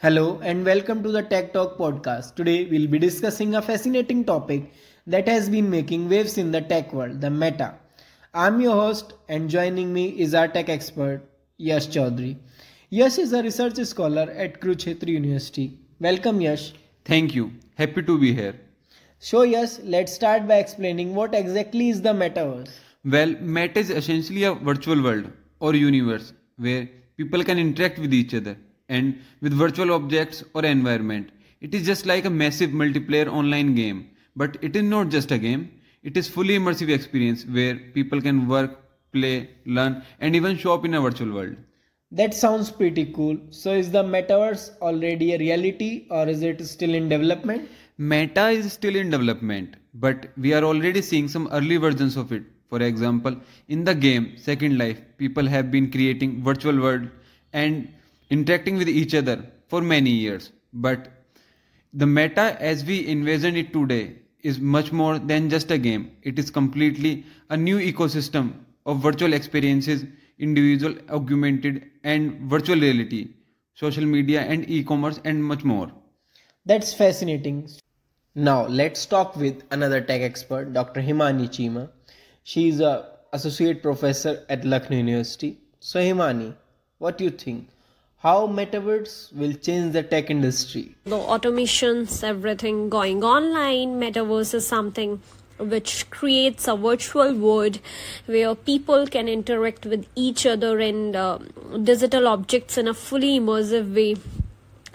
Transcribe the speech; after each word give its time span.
Hello 0.00 0.38
and 0.42 0.64
welcome 0.64 1.02
to 1.02 1.10
the 1.10 1.22
Tech 1.22 1.52
Talk 1.52 1.76
podcast. 1.76 2.36
Today 2.36 2.66
we'll 2.66 2.86
be 2.86 2.98
discussing 2.98 3.56
a 3.56 3.60
fascinating 3.60 4.24
topic 4.24 4.72
that 5.06 5.26
has 5.26 5.48
been 5.48 5.68
making 5.68 6.08
waves 6.08 6.38
in 6.38 6.52
the 6.52 6.60
tech 6.60 6.92
world, 6.92 7.20
the 7.20 7.28
meta. 7.28 7.74
I'm 8.32 8.60
your 8.60 8.74
host 8.74 9.14
and 9.28 9.50
joining 9.50 9.92
me 9.92 10.08
is 10.20 10.34
our 10.34 10.46
tech 10.46 10.68
expert 10.68 11.22
Yash 11.56 11.88
Chaudhary. 11.88 12.36
Yash 12.90 13.18
is 13.18 13.32
a 13.32 13.42
research 13.42 13.76
scholar 13.86 14.30
at 14.30 14.60
Kurukshetra 14.60 15.08
University. 15.08 15.78
Welcome 15.98 16.40
Yash. 16.40 16.72
Thank 17.04 17.34
you. 17.34 17.52
Happy 17.74 18.02
to 18.02 18.18
be 18.18 18.32
here. 18.32 18.54
So 19.20 19.42
Yash, 19.42 19.80
let's 19.82 20.12
start 20.12 20.46
by 20.46 20.58
explaining 20.58 21.12
what 21.12 21.34
exactly 21.34 21.88
is 21.88 22.00
the 22.02 22.10
metaverse. 22.10 22.70
Well, 23.04 23.34
Meta 23.40 23.80
is 23.80 23.90
essentially 23.90 24.44
a 24.44 24.54
virtual 24.54 25.02
world 25.02 25.32
or 25.58 25.74
universe 25.74 26.32
where 26.56 26.88
people 27.16 27.42
can 27.42 27.58
interact 27.58 27.98
with 27.98 28.14
each 28.14 28.32
other 28.32 28.56
and 28.88 29.18
with 29.40 29.52
virtual 29.52 29.92
objects 29.92 30.44
or 30.54 30.64
environment. 30.64 31.30
It 31.60 31.74
is 31.74 31.84
just 31.84 32.06
like 32.06 32.26
a 32.26 32.30
massive 32.30 32.70
multiplayer 32.70 33.26
online 33.26 33.74
game, 33.74 34.08
but 34.36 34.56
it 34.62 34.76
is 34.76 34.84
not 34.84 35.08
just 35.08 35.32
a 35.32 35.38
game. 35.38 35.68
It 36.04 36.16
is 36.16 36.28
fully 36.28 36.56
immersive 36.56 36.88
experience 36.88 37.44
where 37.44 37.74
people 37.74 38.22
can 38.22 38.46
work, 38.46 38.78
play, 39.12 39.50
learn 39.66 40.04
and 40.20 40.36
even 40.36 40.56
shop 40.56 40.84
in 40.84 40.94
a 40.94 41.00
virtual 41.00 41.32
world. 41.32 41.56
That 42.12 42.34
sounds 42.34 42.70
pretty 42.70 43.06
cool. 43.06 43.36
So 43.50 43.72
is 43.72 43.90
the 43.90 44.04
metaverse 44.04 44.78
already 44.80 45.34
a 45.34 45.38
reality 45.38 46.06
or 46.08 46.28
is 46.28 46.42
it 46.42 46.64
still 46.66 46.94
in 46.94 47.08
development? 47.08 47.68
Meta 48.00 48.50
is 48.50 48.72
still 48.72 48.94
in 48.94 49.10
development, 49.10 49.74
but 49.92 50.30
we 50.36 50.54
are 50.54 50.62
already 50.62 51.02
seeing 51.02 51.26
some 51.26 51.48
early 51.50 51.78
versions 51.78 52.16
of 52.16 52.30
it. 52.30 52.44
For 52.68 52.80
example, 52.80 53.34
in 53.66 53.82
the 53.82 53.92
game 53.92 54.34
Second 54.38 54.78
Life, 54.78 55.00
people 55.16 55.44
have 55.48 55.72
been 55.72 55.90
creating 55.90 56.44
virtual 56.44 56.80
world 56.80 57.08
and 57.52 57.92
interacting 58.30 58.76
with 58.78 58.88
each 58.88 59.16
other 59.16 59.44
for 59.66 59.80
many 59.80 60.10
years. 60.10 60.52
But 60.72 61.10
the 61.92 62.06
meta 62.06 62.56
as 62.62 62.84
we 62.84 63.08
envision 63.08 63.56
it 63.56 63.72
today 63.72 64.14
is 64.42 64.60
much 64.60 64.92
more 64.92 65.18
than 65.18 65.50
just 65.50 65.72
a 65.72 65.78
game. 65.78 66.12
It 66.22 66.38
is 66.38 66.52
completely 66.52 67.26
a 67.50 67.56
new 67.56 67.78
ecosystem 67.78 68.52
of 68.86 69.00
virtual 69.00 69.32
experiences, 69.32 70.04
individual, 70.38 70.94
augmented, 71.10 71.90
and 72.04 72.48
virtual 72.48 72.78
reality, 72.78 73.30
social 73.74 74.06
media, 74.06 74.42
and 74.42 74.70
e 74.70 74.84
commerce, 74.84 75.18
and 75.24 75.42
much 75.42 75.64
more. 75.64 75.90
That's 76.64 76.94
fascinating. 76.94 77.68
Now 78.34 78.66
let's 78.66 79.06
talk 79.06 79.36
with 79.36 79.62
another 79.70 80.00
tech 80.00 80.20
expert, 80.22 80.72
Dr. 80.72 81.00
Himani 81.02 81.48
Chima. 81.48 81.88
She 82.44 82.68
is 82.68 82.80
a 82.80 83.08
associate 83.32 83.82
professor 83.82 84.44
at 84.48 84.64
Lucknow 84.64 84.96
University. 84.96 85.58
So 85.80 86.00
Himani, 86.00 86.54
what 86.98 87.18
do 87.18 87.24
you 87.24 87.30
think? 87.30 87.68
how 88.20 88.48
metaverse 88.48 89.32
will 89.32 89.52
change 89.52 89.92
the 89.92 90.02
tech 90.02 90.28
industry. 90.28 90.94
The 91.04 91.16
automations, 91.16 92.24
everything 92.24 92.88
going 92.88 93.22
online, 93.22 94.00
metaverse 94.00 94.54
is 94.54 94.66
something 94.66 95.22
which 95.58 96.08
creates 96.10 96.66
a 96.68 96.76
virtual 96.76 97.34
world 97.34 97.78
where 98.26 98.54
people 98.54 99.06
can 99.06 99.28
interact 99.28 99.86
with 99.86 100.06
each 100.14 100.46
other 100.46 100.78
and 100.78 101.14
uh, 101.16 101.38
digital 101.82 102.28
objects 102.28 102.78
in 102.78 102.88
a 102.88 102.94
fully 102.94 103.38
immersive 103.38 103.94
way 103.94 104.16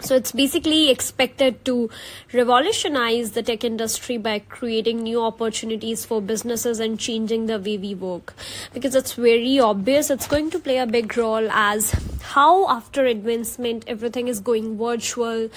so 0.04 0.14
it's 0.14 0.32
basically 0.32 0.90
expected 0.90 1.64
to 1.64 1.90
revolutionize 2.32 3.32
the 3.32 3.42
tech 3.42 3.64
industry 3.64 4.18
by 4.18 4.38
creating 4.38 5.02
new 5.02 5.22
opportunities 5.22 6.04
for 6.04 6.20
businesses 6.20 6.78
and 6.78 6.98
changing 7.00 7.46
the 7.46 7.58
way 7.58 7.78
we 7.78 7.94
work. 7.94 8.34
Because 8.72 8.94
it's 8.94 9.14
very 9.14 9.58
obvious 9.58 10.10
it's 10.10 10.26
going 10.26 10.50
to 10.50 10.58
play 10.58 10.78
a 10.78 10.86
big 10.86 11.16
role 11.16 11.50
as 11.50 11.92
how 12.34 12.68
after 12.68 13.04
advancement 13.06 13.84
everything 13.86 14.28
is 14.28 14.40
going 14.40 14.76
virtual, 14.76 15.48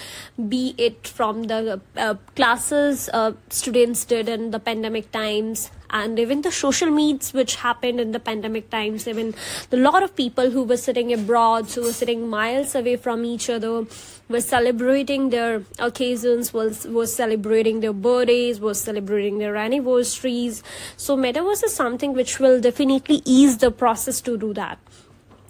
be 0.48 0.76
it 0.78 1.08
from 1.08 1.44
the 1.44 1.82
uh, 1.96 2.16
classes 2.36 3.10
uh, 3.14 3.34
students 3.50 4.06
did 4.06 4.30
in 4.30 4.52
the 4.52 4.60
pandemic 4.60 5.12
times 5.12 5.72
and 5.90 6.20
even 6.20 6.42
the 6.42 6.52
social 6.52 6.90
meets 6.90 7.34
which 7.34 7.56
happened 7.56 8.00
in 8.00 8.12
the 8.12 8.20
pandemic 8.20 8.70
times 8.70 9.08
even 9.08 9.34
a 9.72 9.78
lot 9.78 10.04
of 10.04 10.16
people 10.16 10.50
who 10.50 10.64
were 10.64 10.78
sitting 10.78 11.14
abroad 11.14 11.66
who 11.72 11.82
were 11.84 11.94
sitting 11.94 12.28
miles 12.28 12.76
away 12.76 12.96
from 12.96 13.26
each 13.26 13.50
other 13.50 13.86
were 14.30 14.42
celebrating 14.42 15.30
their 15.30 15.64
occasions 15.80 16.54
was 16.54 16.86
was 16.88 17.16
celebrating 17.16 17.80
their 17.80 17.94
birthdays 17.94 18.60
was 18.60 18.82
celebrating 18.82 19.38
their 19.38 19.56
anniversaries. 19.56 20.64
So 20.98 21.16
metaverse 21.16 21.64
is 21.64 21.74
something 21.74 22.14
which 22.14 22.40
will 22.40 22.60
definitely 22.60 23.22
ease 23.26 23.58
the 23.58 23.72
process 23.72 24.22
to 24.22 24.38
do 24.38 24.54
that. 24.54 24.80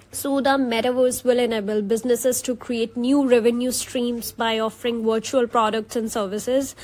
So, 0.09 0.39
the 0.39 0.51
metaverse 0.51 1.23
will 1.25 1.37
enable 1.37 1.81
businesses 1.81 2.41
to 2.43 2.55
create 2.55 2.95
new 2.95 3.27
revenue 3.27 3.71
streams 3.71 4.31
by 4.31 4.57
offering 4.57 5.05
virtual 5.05 5.47
products 5.47 5.97
and 5.97 6.11
services 6.11 6.75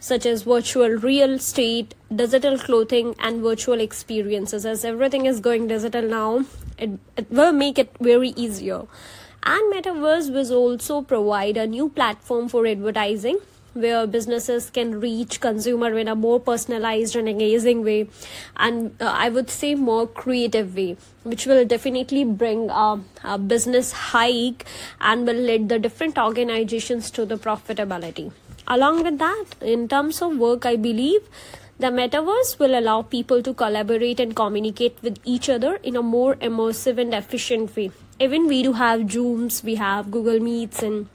such 0.00 0.26
as 0.26 0.42
virtual 0.42 0.88
real 0.88 1.34
estate, 1.34 1.94
digital 2.14 2.58
clothing, 2.58 3.14
and 3.18 3.42
virtual 3.42 3.80
experiences. 3.80 4.64
As 4.64 4.84
everything 4.84 5.26
is 5.26 5.40
going 5.40 5.68
digital 5.68 6.02
now, 6.02 6.44
it, 6.78 6.90
it 7.16 7.30
will 7.30 7.52
make 7.52 7.78
it 7.78 7.90
very 8.00 8.30
easier. 8.30 8.82
And 9.42 9.72
Metaverse 9.72 10.30
will 10.30 10.56
also 10.56 11.02
provide 11.02 11.56
a 11.56 11.66
new 11.66 11.88
platform 11.88 12.48
for 12.48 12.66
advertising 12.66 13.38
where 13.74 14.06
businesses 14.06 14.70
can 14.70 14.98
reach 15.00 15.40
consumer 15.40 15.98
in 15.98 16.08
a 16.08 16.14
more 16.14 16.40
personalized 16.40 17.16
and 17.16 17.28
engaging 17.28 17.84
way 17.84 18.08
and 18.56 18.94
uh, 19.00 19.12
i 19.26 19.28
would 19.28 19.50
say 19.50 19.74
more 19.74 20.06
creative 20.06 20.74
way 20.74 20.96
which 21.24 21.46
will 21.46 21.64
definitely 21.64 22.24
bring 22.24 22.68
a, 22.70 23.00
a 23.24 23.38
business 23.38 23.92
hike 23.92 24.66
and 25.00 25.26
will 25.26 25.42
lead 25.50 25.68
the 25.68 25.78
different 25.78 26.18
organizations 26.18 27.10
to 27.10 27.26
the 27.26 27.36
profitability 27.36 28.30
Along 28.70 29.02
with 29.02 29.18
that, 29.18 29.46
in 29.62 29.88
terms 29.88 30.20
of 30.20 30.36
work, 30.36 30.66
I 30.66 30.76
believe 30.76 31.22
the 31.78 31.86
metaverse 31.86 32.58
will 32.58 32.78
allow 32.78 33.00
people 33.00 33.42
to 33.42 33.54
collaborate 33.54 34.20
and 34.20 34.36
communicate 34.36 34.98
with 35.00 35.18
each 35.24 35.48
other 35.48 35.76
in 35.82 35.96
a 35.96 36.02
more 36.02 36.34
immersive 36.34 36.98
and 36.98 37.14
efficient 37.14 37.74
way. 37.74 37.90
Even 38.20 38.46
we 38.46 38.62
do 38.62 38.74
have 38.74 39.00
Zooms, 39.14 39.64
we 39.64 39.76
have 39.76 40.10
Google 40.10 40.38
Meets, 40.38 40.82
and 40.82 41.08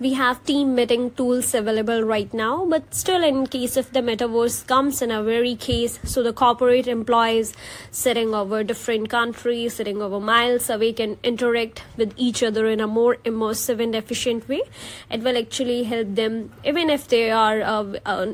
we 0.00 0.12
have 0.14 0.44
team 0.44 0.74
meeting 0.74 1.10
tools 1.12 1.54
available 1.54 2.02
right 2.02 2.34
now 2.34 2.66
but 2.66 2.92
still 2.92 3.22
in 3.22 3.46
case 3.46 3.76
if 3.76 3.92
the 3.92 4.00
metaverse 4.00 4.66
comes 4.66 5.00
in 5.00 5.10
a 5.10 5.22
very 5.22 5.54
case 5.54 6.00
so 6.02 6.22
the 6.22 6.32
corporate 6.32 6.88
employees 6.88 7.54
sitting 7.92 8.34
over 8.34 8.64
different 8.64 9.08
countries 9.08 9.74
sitting 9.74 10.02
over 10.02 10.18
miles 10.18 10.68
away 10.68 10.92
can 10.92 11.16
interact 11.22 11.82
with 11.96 12.12
each 12.16 12.42
other 12.42 12.66
in 12.66 12.80
a 12.80 12.86
more 12.86 13.16
immersive 13.24 13.82
and 13.82 13.94
efficient 13.94 14.48
way. 14.48 14.62
It 15.10 15.22
will 15.22 15.38
actually 15.38 15.84
help 15.84 16.14
them 16.14 16.52
even 16.64 16.90
if 16.90 17.08
they 17.08 17.30
are 17.30 17.60
uh, 17.62 17.98
uh, 18.04 18.32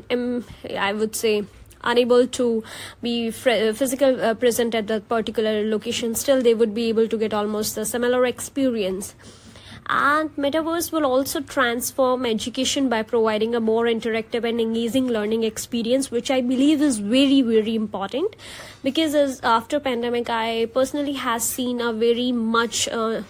i 0.79 0.93
would 0.93 1.15
say 1.15 1.43
unable 1.83 2.27
to 2.27 2.63
be 3.01 3.31
fr- 3.31 3.73
physical 3.73 4.19
uh, 4.21 4.33
present 4.33 4.73
at 4.75 4.87
that 4.87 5.07
particular 5.09 5.63
location 5.69 6.15
still 6.15 6.41
they 6.41 6.53
would 6.53 6.73
be 6.73 6.89
able 6.89 7.07
to 7.07 7.17
get 7.17 7.33
almost 7.33 7.77
a 7.77 7.85
similar 7.85 8.25
experience 8.25 9.15
and 9.87 10.35
metaverse 10.35 10.91
will 10.91 11.05
also 11.05 11.41
transform 11.41 12.25
education 12.25 12.87
by 12.87 13.01
providing 13.03 13.55
a 13.55 13.59
more 13.59 13.85
interactive 13.85 14.43
and 14.47 14.61
engaging 14.61 15.07
learning 15.07 15.43
experience 15.43 16.09
which 16.11 16.31
i 16.31 16.39
believe 16.39 16.81
is 16.81 16.99
very 16.99 17.41
very 17.41 17.75
important. 17.75 18.35
Because 18.83 19.13
as 19.15 19.39
after 19.41 19.79
pandemic 19.79 20.29
i 20.29 20.67
personally 20.73 21.13
has 21.13 21.43
seen 21.43 21.81
a 21.81 21.93
very 21.93 22.31
much 22.31 22.87
uh, 22.87 23.23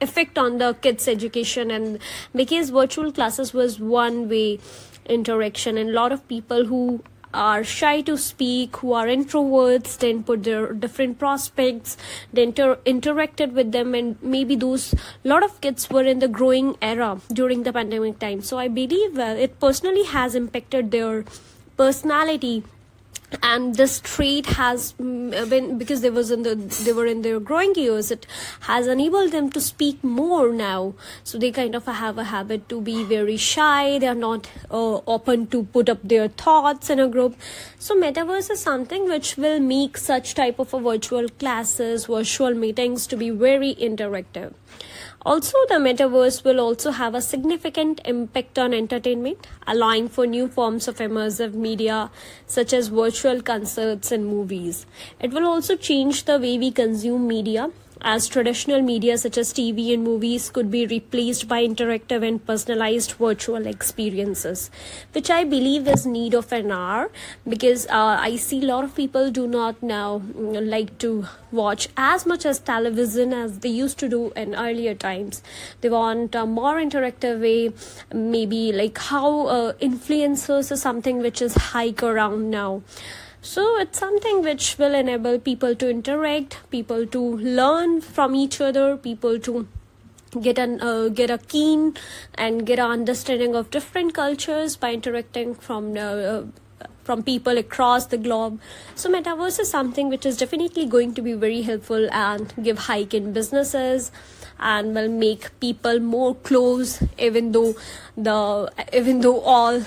effect 0.00 0.38
on 0.38 0.58
the 0.58 0.74
kids 0.74 1.08
education. 1.08 1.70
And 1.70 1.98
because 2.34 2.70
virtual 2.70 3.12
classes 3.12 3.52
was 3.52 3.80
one 3.80 4.28
way 4.28 4.60
interaction 5.06 5.76
and 5.76 5.90
a 5.90 5.92
lot 5.92 6.12
of 6.12 6.26
people 6.28 6.64
who 6.66 7.02
are 7.34 7.64
shy 7.64 8.00
to 8.02 8.16
speak, 8.16 8.76
who 8.76 8.92
are 8.92 9.06
introverts, 9.06 9.98
then 9.98 10.22
put 10.22 10.44
their 10.44 10.72
different 10.72 11.18
prospects, 11.18 11.96
then 12.32 12.48
inter- 12.48 12.76
interacted 12.86 13.52
with 13.52 13.72
them, 13.72 13.94
and 13.94 14.16
maybe 14.22 14.56
those 14.56 14.94
lot 15.24 15.42
of 15.42 15.60
kids 15.60 15.90
were 15.90 16.04
in 16.04 16.20
the 16.20 16.28
growing 16.28 16.76
era 16.80 17.20
during 17.32 17.64
the 17.64 17.72
pandemic 17.72 18.18
time. 18.18 18.40
So 18.42 18.58
I 18.58 18.68
believe 18.68 19.18
uh, 19.18 19.34
it 19.38 19.58
personally 19.60 20.04
has 20.04 20.34
impacted 20.34 20.90
their 20.90 21.24
personality 21.76 22.62
and 23.42 23.74
this 23.74 24.00
trait 24.00 24.46
has 24.46 24.94
mm, 24.94 25.48
been 25.48 25.78
because 25.78 26.00
they 26.00 26.10
was 26.10 26.30
in 26.30 26.42
the 26.42 26.54
they 26.84 26.92
were 26.92 27.06
in 27.06 27.22
their 27.22 27.40
growing 27.40 27.74
years 27.74 28.10
it 28.10 28.26
has 28.60 28.86
enabled 28.86 29.32
them 29.32 29.50
to 29.50 29.60
speak 29.60 30.02
more 30.02 30.52
now. 30.52 30.94
So 31.22 31.38
they 31.38 31.50
kind 31.50 31.74
of 31.74 31.86
have 31.86 32.18
a 32.18 32.24
habit 32.24 32.68
to 32.68 32.80
be 32.80 33.04
very 33.04 33.36
shy. 33.36 33.98
They 33.98 34.08
are 34.08 34.14
not 34.14 34.50
uh, 34.70 35.00
open 35.06 35.46
to 35.48 35.64
put 35.64 35.88
up 35.88 36.00
their 36.02 36.28
thoughts 36.28 36.90
in 36.90 37.00
a 37.00 37.08
group. 37.08 37.36
So 37.78 37.94
metaverse 37.94 38.50
is 38.50 38.60
something 38.60 39.08
which 39.08 39.36
will 39.36 39.60
make 39.60 39.96
such 39.96 40.34
type 40.34 40.58
of 40.58 40.74
a 40.74 40.80
virtual 40.80 41.28
classes 41.28 42.06
virtual 42.06 42.54
meetings 42.54 43.06
to 43.06 43.16
be 43.16 43.30
very 43.30 43.74
interactive 43.74 44.52
Also, 45.26 45.56
the 45.68 45.76
metaverse 45.76 46.44
will 46.44 46.60
also 46.60 46.90
have 46.90 47.14
a 47.14 47.22
significant 47.22 47.98
impact 48.04 48.58
on 48.58 48.74
entertainment, 48.74 49.46
allowing 49.66 50.06
for 50.06 50.26
new 50.26 50.48
forms 50.48 50.86
of 50.86 50.98
immersive 50.98 51.54
media 51.54 52.10
such 52.46 52.74
as 52.74 52.88
virtual 52.88 53.40
concerts 53.40 54.12
and 54.12 54.26
movies. 54.26 54.84
It 55.18 55.32
will 55.32 55.46
also 55.46 55.76
change 55.76 56.24
the 56.24 56.38
way 56.38 56.58
we 56.58 56.70
consume 56.70 57.26
media 57.26 57.70
as 58.00 58.26
traditional 58.28 58.82
media 58.82 59.16
such 59.16 59.38
as 59.38 59.52
TV 59.52 59.94
and 59.94 60.04
movies 60.04 60.50
could 60.50 60.70
be 60.70 60.86
replaced 60.86 61.48
by 61.48 61.66
interactive 61.66 62.26
and 62.26 62.44
personalized 62.44 63.12
virtual 63.12 63.66
experiences, 63.66 64.70
which 65.12 65.30
I 65.30 65.44
believe 65.44 65.88
is 65.88 66.06
need 66.06 66.34
of 66.34 66.52
an 66.52 66.70
hour 66.70 67.10
because 67.48 67.86
uh, 67.86 68.18
I 68.20 68.36
see 68.36 68.62
a 68.62 68.66
lot 68.66 68.84
of 68.84 68.94
people 68.94 69.30
do 69.30 69.46
not 69.46 69.82
now 69.82 70.18
mm, 70.18 70.68
like 70.68 70.98
to 70.98 71.26
watch 71.52 71.88
as 71.96 72.26
much 72.26 72.44
as 72.44 72.58
television 72.58 73.32
as 73.32 73.58
they 73.60 73.68
used 73.68 73.98
to 73.98 74.08
do 74.08 74.32
in 74.36 74.54
earlier 74.54 74.94
times. 74.94 75.42
They 75.80 75.88
want 75.88 76.34
a 76.34 76.46
more 76.46 76.76
interactive 76.76 77.40
way, 77.40 77.72
maybe 78.12 78.72
like 78.72 78.98
how 78.98 79.46
uh, 79.46 79.72
influencers 79.74 80.72
is 80.72 80.82
something 80.82 81.18
which 81.18 81.40
is 81.40 81.54
hike 81.54 82.02
around 82.02 82.50
now 82.50 82.82
so 83.44 83.78
it's 83.78 83.98
something 83.98 84.42
which 84.42 84.78
will 84.78 84.94
enable 84.94 85.38
people 85.38 85.74
to 85.74 85.88
interact 85.90 86.58
people 86.70 87.06
to 87.06 87.22
learn 87.60 88.00
from 88.00 88.34
each 88.34 88.58
other 88.58 88.96
people 88.96 89.38
to 89.38 89.68
get 90.40 90.58
an 90.58 90.80
uh, 90.80 91.08
get 91.08 91.30
a 91.30 91.36
keen 91.36 91.94
and 92.34 92.64
get 92.66 92.78
an 92.78 92.90
understanding 92.90 93.54
of 93.54 93.70
different 93.70 94.14
cultures 94.14 94.76
by 94.76 94.94
interacting 94.94 95.54
from 95.54 95.94
uh, 95.96 96.42
from 97.04 97.22
people 97.22 97.58
across 97.58 98.06
the 98.06 98.16
globe. 98.16 98.58
So 98.94 99.10
metaverse 99.10 99.60
is 99.60 99.70
something 99.70 100.08
which 100.08 100.24
is 100.24 100.38
definitely 100.38 100.86
going 100.86 101.12
to 101.14 101.20
be 101.20 101.34
very 101.34 101.60
helpful 101.60 102.08
and 102.12 102.54
give 102.62 102.78
hike 102.78 103.12
in 103.12 103.34
businesses 103.34 104.10
and 104.58 104.94
will 104.94 105.10
make 105.10 105.50
people 105.60 106.00
more 106.00 106.34
close 106.34 107.02
even 107.18 107.52
though 107.52 107.74
the 108.16 108.72
even 108.94 109.20
though 109.20 109.40
all 109.40 109.82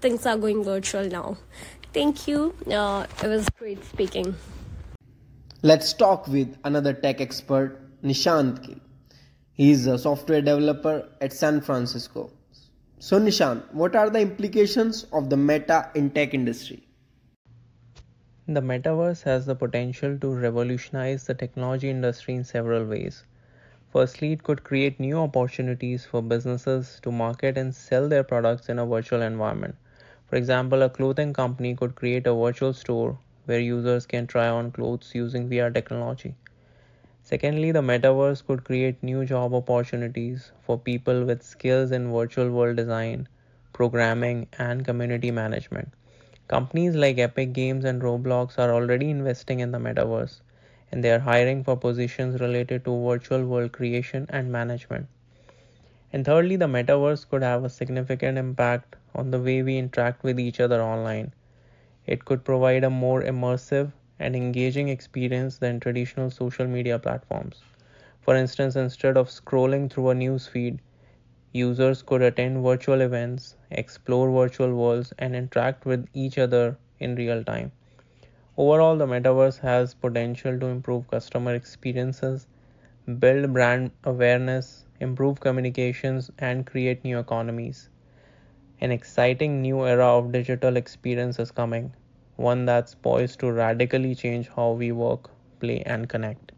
things 0.00 0.24
are 0.24 0.38
going 0.38 0.62
virtual 0.64 1.04
now 1.04 1.36
Thank 1.92 2.28
you. 2.28 2.54
Uh, 2.70 3.06
it 3.22 3.26
was 3.26 3.48
great 3.58 3.84
speaking. 3.84 4.34
Let's 5.62 5.92
talk 5.92 6.28
with 6.28 6.56
another 6.64 6.92
tech 6.92 7.20
expert, 7.20 7.80
Nishant 8.02 8.62
K. 8.62 8.76
He 9.52 9.72
is 9.72 9.86
a 9.86 9.98
software 9.98 10.40
developer 10.40 11.08
at 11.20 11.32
San 11.32 11.60
Francisco. 11.60 12.30
So, 13.00 13.18
Nishant, 13.18 13.72
what 13.72 13.96
are 13.96 14.10
the 14.10 14.20
implications 14.20 15.04
of 15.12 15.30
the 15.30 15.36
meta 15.36 15.90
in 15.94 16.10
tech 16.10 16.34
industry? 16.34 16.86
The 18.46 18.60
metaverse 18.60 19.22
has 19.22 19.46
the 19.46 19.54
potential 19.54 20.18
to 20.18 20.34
revolutionize 20.34 21.24
the 21.24 21.34
technology 21.34 21.90
industry 21.90 22.34
in 22.34 22.44
several 22.44 22.84
ways. 22.84 23.24
Firstly, 23.92 24.32
it 24.32 24.42
could 24.42 24.62
create 24.62 25.00
new 25.00 25.18
opportunities 25.18 26.04
for 26.04 26.22
businesses 26.22 27.00
to 27.02 27.10
market 27.10 27.58
and 27.58 27.74
sell 27.74 28.08
their 28.08 28.24
products 28.24 28.68
in 28.68 28.78
a 28.78 28.86
virtual 28.86 29.22
environment. 29.22 29.76
For 30.28 30.36
example, 30.36 30.82
a 30.82 30.88
clothing 30.88 31.32
company 31.32 31.74
could 31.74 31.94
create 31.94 32.26
a 32.26 32.34
virtual 32.34 32.72
store 32.72 33.18
where 33.46 33.58
users 33.60 34.06
can 34.06 34.26
try 34.26 34.48
on 34.48 34.70
clothes 34.70 35.12
using 35.14 35.48
VR 35.48 35.70
technology. 35.70 36.34
Secondly, 37.22 37.72
the 37.72 37.82
metaverse 37.82 38.46
could 38.46 38.64
create 38.64 39.02
new 39.02 39.24
job 39.24 39.54
opportunities 39.54 40.52
for 40.62 40.78
people 40.78 41.24
with 41.24 41.42
skills 41.42 41.92
in 41.92 42.12
virtual 42.12 42.50
world 42.50 42.76
design, 42.76 43.28
programming, 43.72 44.48
and 44.58 44.84
community 44.84 45.30
management. 45.30 45.92
Companies 46.48 46.94
like 46.94 47.18
Epic 47.18 47.52
Games 47.52 47.84
and 47.84 48.02
Roblox 48.02 48.58
are 48.58 48.72
already 48.72 49.10
investing 49.10 49.60
in 49.60 49.72
the 49.72 49.78
metaverse, 49.78 50.40
and 50.92 51.04
they 51.04 51.12
are 51.12 51.20
hiring 51.20 51.64
for 51.64 51.76
positions 51.76 52.40
related 52.40 52.84
to 52.84 53.04
virtual 53.04 53.44
world 53.44 53.72
creation 53.72 54.26
and 54.30 54.52
management. 54.52 55.08
And 56.12 56.24
thirdly, 56.24 56.56
the 56.56 56.66
metaverse 56.66 57.28
could 57.28 57.42
have 57.42 57.64
a 57.64 57.68
significant 57.70 58.38
impact 58.38 58.96
on 59.14 59.30
the 59.30 59.40
way 59.40 59.62
we 59.62 59.78
interact 59.78 60.22
with 60.22 60.38
each 60.38 60.60
other 60.60 60.82
online. 60.82 61.32
It 62.06 62.24
could 62.24 62.44
provide 62.44 62.84
a 62.84 62.90
more 62.90 63.22
immersive 63.22 63.92
and 64.18 64.34
engaging 64.36 64.88
experience 64.88 65.58
than 65.58 65.80
traditional 65.80 66.30
social 66.30 66.66
media 66.66 66.98
platforms. 66.98 67.62
For 68.20 68.34
instance, 68.36 68.76
instead 68.76 69.16
of 69.16 69.28
scrolling 69.28 69.90
through 69.90 70.10
a 70.10 70.14
news 70.14 70.46
feed, 70.46 70.80
users 71.52 72.02
could 72.02 72.22
attend 72.22 72.62
virtual 72.62 73.00
events, 73.00 73.56
explore 73.70 74.30
virtual 74.30 74.74
worlds, 74.74 75.12
and 75.18 75.34
interact 75.36 75.84
with 75.86 76.06
each 76.14 76.38
other 76.38 76.76
in 76.98 77.14
real 77.16 77.42
time. 77.44 77.72
Overall, 78.56 78.96
the 78.96 79.06
metaverse 79.06 79.60
has 79.60 79.94
potential 79.94 80.58
to 80.58 80.66
improve 80.66 81.08
customer 81.08 81.54
experiences, 81.54 82.46
build 83.18 83.52
brand 83.52 83.90
awareness, 84.04 84.84
improve 85.00 85.40
communications, 85.40 86.30
and 86.38 86.66
create 86.66 87.04
new 87.04 87.18
economies. 87.18 87.88
An 88.80 88.90
exciting 88.90 89.62
new 89.62 89.86
era 89.86 90.06
of 90.06 90.32
digital 90.32 90.76
experience 90.76 91.38
is 91.38 91.50
coming, 91.50 91.92
one 92.36 92.64
that's 92.64 92.94
poised 92.94 93.40
to 93.40 93.52
radically 93.52 94.14
change 94.14 94.48
how 94.48 94.70
we 94.72 94.92
work, 94.92 95.30
play, 95.60 95.82
and 95.86 96.08
connect. 96.08 96.52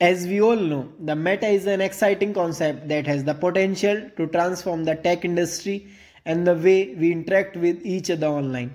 As 0.00 0.26
we 0.26 0.40
all 0.40 0.56
know, 0.56 0.92
the 1.00 1.16
meta 1.16 1.46
is 1.48 1.66
an 1.66 1.80
exciting 1.80 2.32
concept 2.32 2.88
that 2.88 3.06
has 3.06 3.24
the 3.24 3.34
potential 3.34 4.10
to 4.16 4.26
transform 4.28 4.84
the 4.84 4.94
tech 4.94 5.24
industry 5.24 5.88
and 6.24 6.46
the 6.46 6.54
way 6.54 6.94
we 6.94 7.10
interact 7.12 7.56
with 7.56 7.84
each 7.84 8.10
other 8.10 8.28
online. 8.28 8.74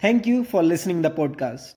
Thank 0.00 0.26
you 0.26 0.44
for 0.44 0.62
listening 0.62 1.02
the 1.02 1.10
podcast. 1.10 1.66